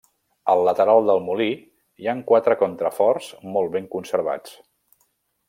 [0.51, 1.47] Al lateral del molí
[2.05, 4.59] hi han quatre contraforts molt ben conservats.